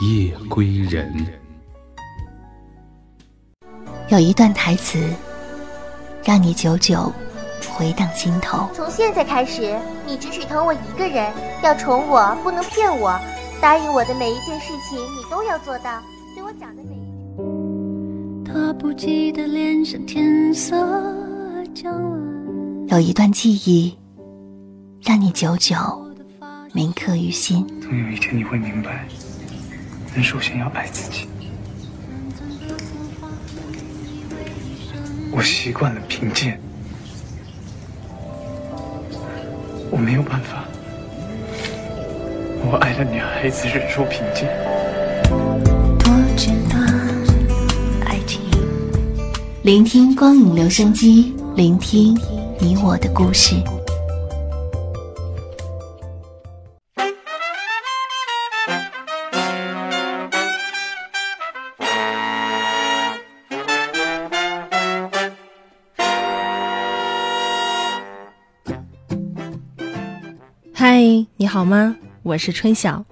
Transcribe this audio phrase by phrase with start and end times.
[0.00, 1.12] 夜归人。
[4.08, 5.12] 有一段台词，
[6.24, 7.12] 让你久久
[7.68, 8.68] 回荡心头。
[8.72, 9.76] 从现在开始，
[10.06, 11.32] 你只许疼我一个人，
[11.64, 13.18] 要宠我，不能骗我。
[13.60, 16.00] 答应我的每一件事情，你都要做到。
[16.32, 18.52] 对我讲的每一句。
[18.52, 20.76] 他不记得脸上天色
[22.86, 23.98] 有一段记忆，
[25.02, 25.76] 让你久久
[26.72, 27.66] 铭刻于心。
[27.80, 29.06] 总有一天你会明白，
[30.14, 31.28] 人首先要爱自己。
[35.30, 36.60] 我习惯了贫贱，
[39.90, 40.64] 我没有办法。
[42.64, 44.48] 我爱了女，孩子忍受贫贱。
[48.04, 48.40] 爱情，
[49.62, 52.18] 聆听光影留声机，聆听
[52.58, 53.54] 你我的故事。
[70.98, 71.94] 嗨，你好吗？
[72.24, 73.04] 我是春晓，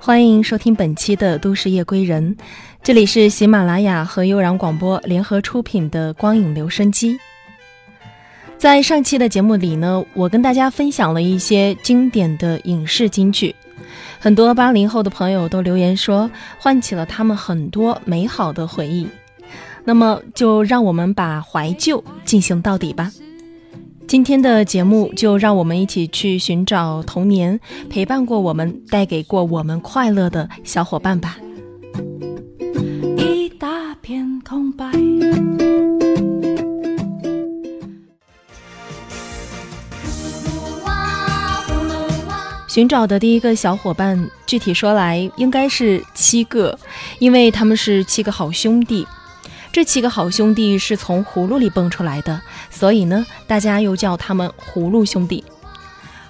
[0.00, 2.34] 欢迎收听本期的《都市夜归人》，
[2.82, 7.16] 这里是喜马拉雅和悠然广播联合出品的光影留声机。
[8.56, 13.54] 在上期的节目里呢，我跟大家分享了一些经典的影视金句，
[14.18, 16.28] 很多八零后的朋友都留言说，
[16.58, 19.06] 唤起了他们很多美好的回忆。
[19.84, 23.12] 那么，就让我们把怀旧进行到底吧。
[24.08, 27.60] 今天的节目，就让我们一起去寻找童年
[27.90, 31.36] 陪伴过我们、带给过我们快乐的小伙伴吧。
[33.18, 34.90] 一大片空白。
[42.66, 46.78] 寻找的第一个小伙伴，具体说来应该是七个，
[47.18, 49.06] 因为他们是七个好兄弟。
[49.78, 55.44] 这七个好兄弟是从葫芦里蹦出来的，所以呢，大家又叫他们葫芦兄弟。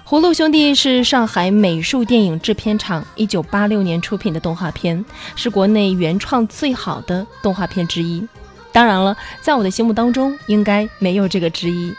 [0.07, 5.03] 葫芦兄弟是上海美术电影制片厂一九八六年出品的动画片，
[5.35, 8.23] 是国内原创最好的动画片之一。
[8.71, 11.91] 当然了，在我的心目当中，应该没有这个之一。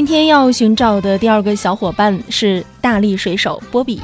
[0.00, 4.00] 今天要寻找的第二个小伙伴是大力水手波比。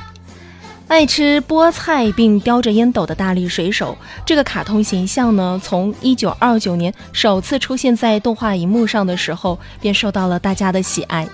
[0.89, 3.97] 爱吃菠菜并叼着烟斗的大力水手，
[4.27, 11.27] 这个卡通形象呢，从一九二九年首次出现在动画荧幕上的时候，便受到了大家的喜爱。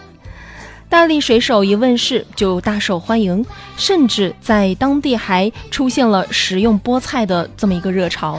[0.89, 3.45] 大力水手一问世就大受欢迎，
[3.77, 8.39] 甚至在当地还出现了食用菠菜的这么一个热潮。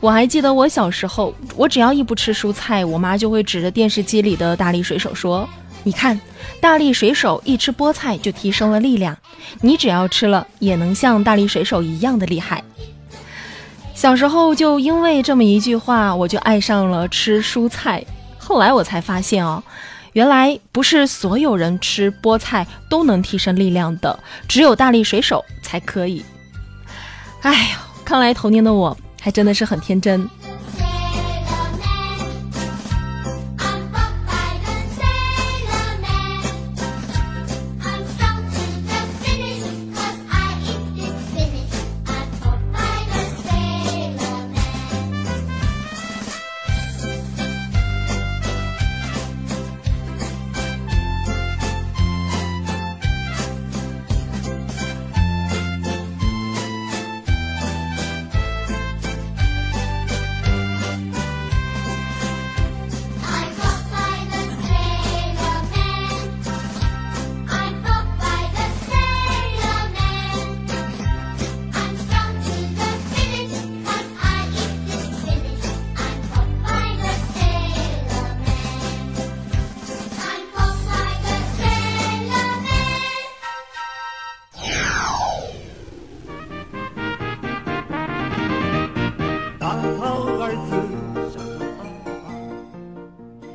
[0.00, 5.48] 我还记得我小时候，我只要一不吃蔬菜，我妈就会指着电视机里的大力水手说
[5.82, 6.20] ：“你看，
[6.60, 9.16] 大力水手一吃菠菜就提升了力量，
[9.60, 12.62] 你只要吃了，也能像大力水手一样的厉害。
[13.92, 18.04] 小时候就因为这么一句话，我就爱上了吃蔬菜。
[18.38, 19.60] 后来我才发现哦，
[20.12, 24.16] 原来不是所有人吃菠菜都能提升力量的，
[24.46, 26.24] 只有大力水手才可以。
[27.42, 28.96] 哎呦，看来童年的我
[29.28, 30.26] 还真的是很天真。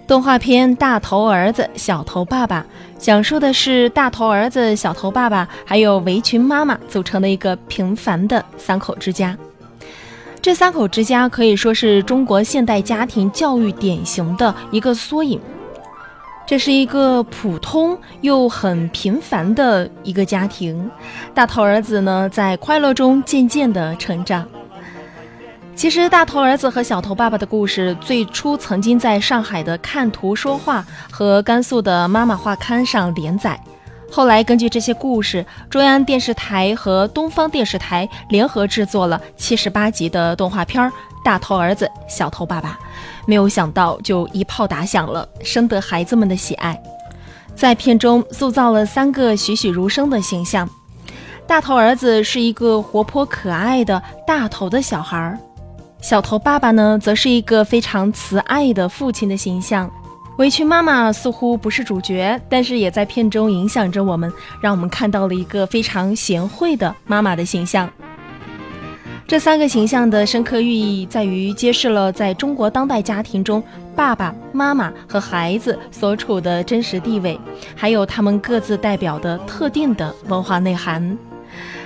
[0.06, 2.62] 动画片《大头儿子小头爸爸》
[2.98, 9.36] 讲述的是大头儿子、小头爸爸还有围裙妈妈组成的一个平凡的三口之家。
[10.42, 15.40] 这三口之家可以说是中国现代家庭教育典型的一个缩影。
[16.46, 20.92] 这是一个普通又很平凡的一个家庭。
[21.34, 24.46] 大头儿子呢，在快乐中渐渐的成长。
[25.76, 30.82] 其实，大头儿子和小头爸爸的故事最初曾经在上海的《看图说话》
[31.14, 33.60] 和甘肃的《妈妈画刊》上连载。
[34.10, 40.88] 后来，根据这些故事，中央电视台和东方电视台联合制作了七十八集的动画片
[41.26, 42.70] 《大头儿子小头爸爸》。
[43.26, 46.82] 没有想到，就一炮打响了，深得孩子们的喜爱。
[47.56, 50.70] 在片中塑造了三个栩栩如生的形象：
[51.46, 55.38] 大头儿子是一个活泼可爱的大头的小孩儿。
[56.04, 59.90] 小头爸爸呢，则是一个非常慈爱的父亲的形象。
[60.38, 64.30] 围裙妈妈似乎不是主角，但是也在片中影响着我们，
[64.60, 67.90] 让我们看到了一个非常贤惠的妈妈的形象。
[69.26, 73.64] 这三个形象的深刻寓意在于揭示了在中国当代家庭中，
[73.96, 77.40] 爸爸妈妈和孩子所处的真实地位，
[77.78, 81.18] 还有他们各自代表的特定的文化内涵。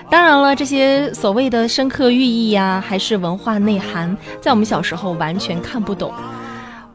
[0.09, 6.11] 当然了，这些所谓的深刻寓意呀，还是文化内涵，在我们小时候完全看不懂。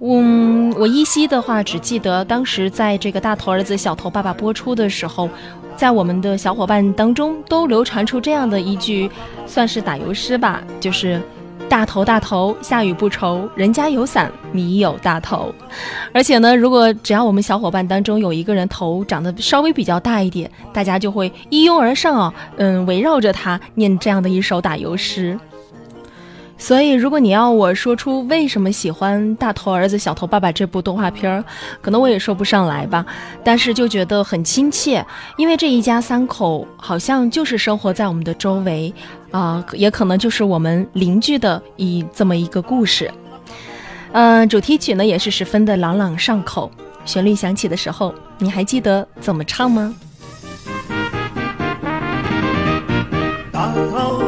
[0.00, 5.28] 嗯，我依稀的话只记得当时在这个大头儿子小头爸爸播出的时候，
[5.76, 9.10] 在我们的小伙伴当中都流传出这样的一句，
[9.46, 11.20] 算是打油诗吧，就是。
[11.72, 15.54] 大头大头，下雨不愁，人家有伞，你有大头。
[16.12, 25.40] 而且呢，如果只要我们小伙伴当中有一个人头长得稍微比较大一点，大家就会一拥而上啊，嗯，围绕着他念这样的一首打油诗。
[26.62, 31.44] 所以，如果你要我说出为什么喜欢《大头儿子小头爸爸》这部动画片儿，
[31.80, 33.04] 可能我也说不上来吧。
[33.42, 35.04] 但是就觉得很亲切，
[35.36, 38.94] 因为这一家三口好像就是生活在我们的周围，
[39.32, 43.10] 啊，也可能就是我们邻居的一这么一个故事。
[44.12, 46.70] 嗯，主题曲呢也是十分的朗朗上口，
[47.04, 49.92] 旋律响起的时候，你还记得怎么唱吗？
[53.50, 54.21] 大头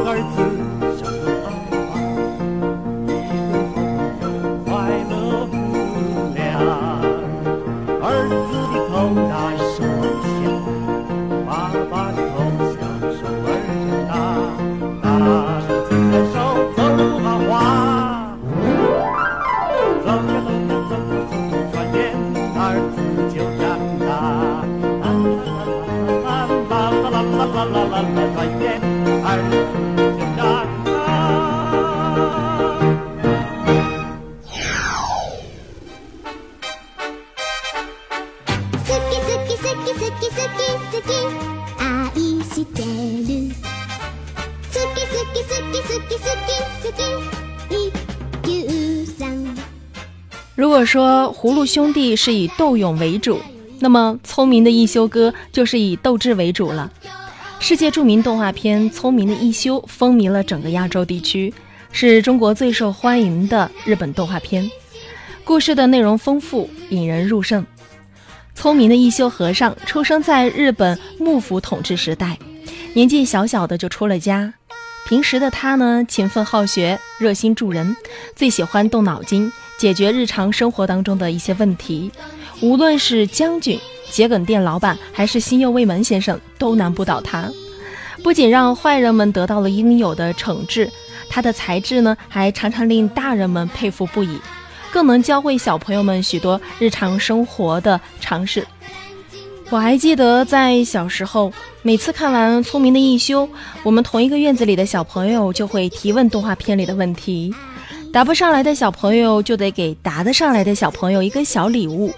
[50.55, 53.41] 如果说葫芦兄弟是以斗勇为主，
[53.79, 56.89] 那么聪明的一休哥就是以斗智为主了。
[57.59, 61.53] 世界著名动画片《聪明的一休》风靡了整个亚洲地区，
[61.91, 64.69] 是中国最受欢迎的日本动画片。
[65.43, 67.65] 故事的内容丰富，引人入胜。
[68.53, 72.39] 聪明的一休和尚出生在日本幕府统治时代，
[72.93, 74.53] 年纪小小的就出了家。
[75.05, 77.97] 平时的他呢，勤奋好学，热心助人，
[78.37, 82.11] 最喜欢动脑筋解决日常生活当中的一些问题。
[82.61, 83.79] 无论是将军、
[84.09, 87.51] 桔梗店老板，还是新右卫门先生，都难不倒他。
[88.23, 90.89] 不仅让坏人们得到了应有的惩治，
[91.29, 94.39] 他的才智呢，还常常令大人们佩服不已，
[94.91, 98.65] 更能教会小朋友们许多日常生活的常识。
[99.69, 101.51] 我还记得在小时候。
[101.81, 103.45] 每次看完《聪明的一休》，
[103.83, 107.53] 我们同一个院子里的小朋友就会提问动画片里的问题，
[108.15, 112.13] 答不上来的小朋友就得给答得上来的小朋友一个小礼物，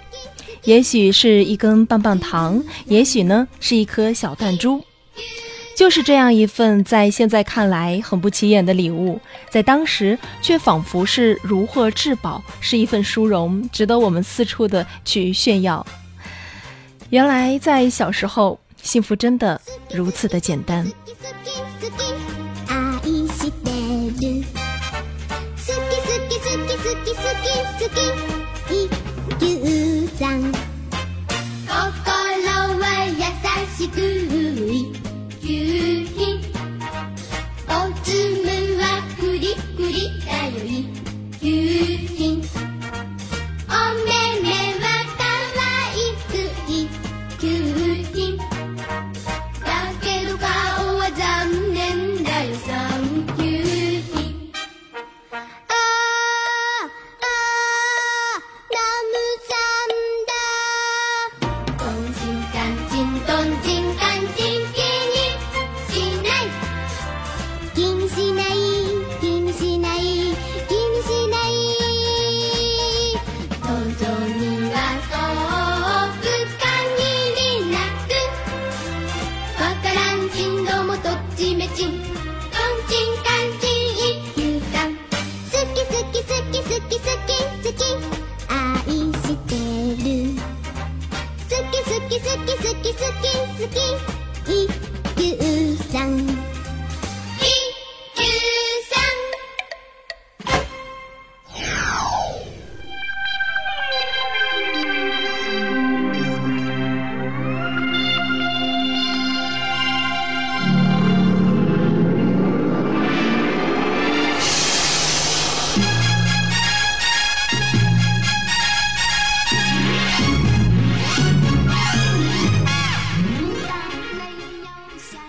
[0.62, 4.80] 也许是一根棒棒糖，也许呢是一颗小弹珠。
[5.76, 9.18] 就是这样一份在现在看来很不起眼的礼物，
[9.50, 15.84] 在当时却仿佛是如获至宝，是一份殊荣，值得我们四处的去炫耀。
[17.10, 18.56] 原来在小时候。
[18.80, 19.60] 幸福真的
[19.92, 20.88] 如此的简单。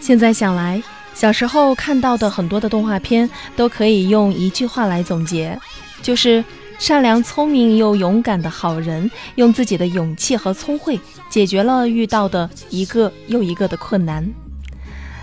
[0.10, 0.82] 现在想来，
[1.14, 5.56] 小时候看到的很多的动画片都可以用一句话来总结，
[6.02, 6.44] 就是
[6.80, 11.00] 善良、聪明又勇敢的好人，用自己的勇气和聪慧
[11.30, 14.28] 解决了遇到的一个又一个的困难。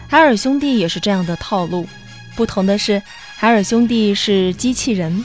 [0.07, 1.85] 海尔兄弟也是这样的套路，
[2.37, 3.03] 不同的是，
[3.37, 5.25] 海尔兄弟是机器人。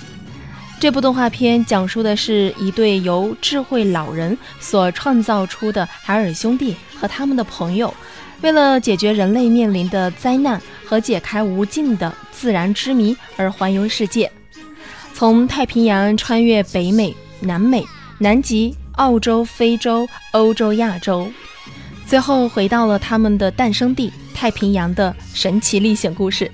[0.80, 7.94] 这部动画片讲述的是一对由智慧老人所创造出的海尔兄弟和他们的朋友。
[8.41, 14.31] 为了解决人类面临的灾难和解开无尽的自然之谜而环游世界，
[15.13, 17.86] 从太平洋穿越北美、南美、
[18.17, 21.31] 南极、澳洲、非洲、欧洲、亚洲，
[22.07, 26.51] 最后回到了他们的诞生地——太平洋的神奇历险故事。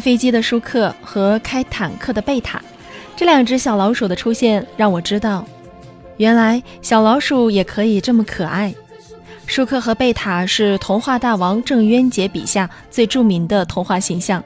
[0.00, 2.62] 飞机的舒克和开坦克的贝塔，
[3.14, 5.44] 这两只小老鼠的出现让我知道，
[6.16, 8.74] 原来小老鼠也可以这么可爱。
[9.46, 14.42] 舒克和贝塔是童话大王郑渊洁笔下最著名的童话形象。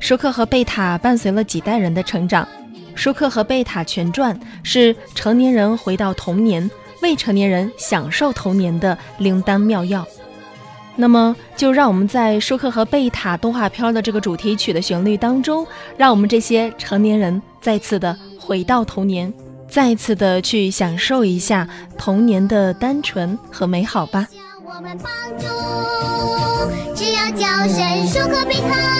[0.00, 2.44] 舒克和贝塔伴随了几代人的成长，
[2.94, 6.68] 《舒克和贝塔全传》是成年人回到童年、
[7.02, 10.06] 未成年人享受童年的灵丹妙药。
[10.96, 19.32] 那么，就让我们在舒克和贝塔动画片的这个主题曲的旋律当中，让我们这些成年人再次的回到童年，
[19.68, 24.26] 再次的去享受一下童年的单纯和美好吧。
[24.64, 25.46] 我们帮助，
[26.94, 28.96] 只要叫声舒克贝塔，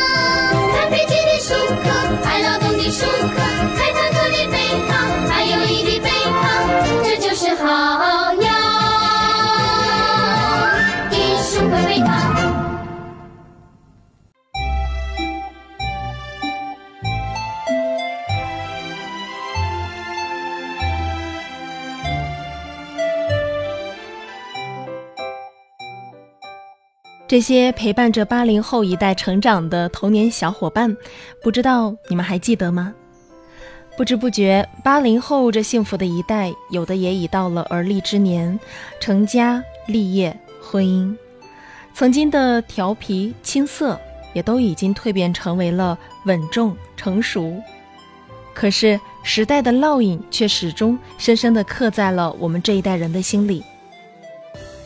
[27.29, 30.97] 这些陪伴着八零后一代成长的童年小伙伴，
[31.43, 32.95] 不知道你们还记得吗？
[33.97, 38.61] 不知不觉，八零后这幸福的一代，有的也已到了而立之年，
[39.01, 41.17] 成家立业、婚姻。
[41.93, 44.01] 曾经的调皮青涩，
[44.33, 47.61] 也都已经蜕变成为了稳重成熟。
[48.55, 53.65] 可是时代的烙印却始终深深地刻在了我们这一代人的心里。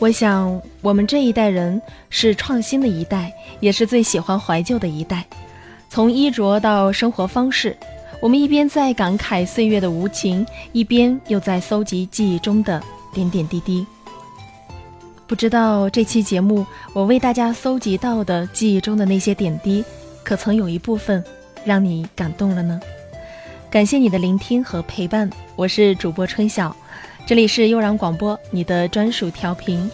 [0.01, 1.79] 我想，我们这一代人
[2.09, 5.23] 是创新的一代，也是最喜欢怀旧的一代。
[5.91, 7.77] 从衣着到生活方式，
[8.19, 12.81] 我们一边在感慨岁月的无情，一边又在搜集记忆中的
[13.13, 13.85] 点点滴滴。
[15.27, 19.85] 不知道这期节目我为大家搜集到的记忆中的那些点滴，
[20.23, 21.23] 可曾有一部分
[21.63, 22.81] 让你感动了呢？
[23.69, 26.75] 感谢你的聆听和陪伴，我是主播春晓。
[27.25, 29.89] 这里是悠然广播，你的专属调频。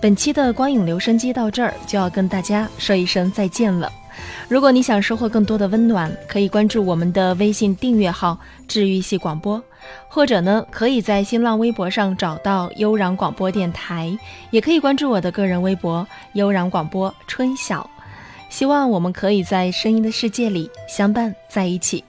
[0.00, 3.92] 本期的光影留声机到这儿就要跟大家说一声再见了。
[4.48, 9.62] 如果你想收获更多的温暖，可以关注我们的微信订阅号“治愈系广播”，
[10.08, 14.16] 或者呢，可以在新浪微博上找到悠然广播电台，
[14.50, 17.88] 也可以关注我的个人微博“悠然广播春晓”。
[18.48, 22.02] 希望我们可以在声音的世界里相伴在一起。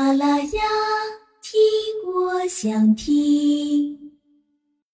[0.00, 0.62] 啦啦呀，
[1.42, 1.60] 听
[2.10, 4.09] 我想听。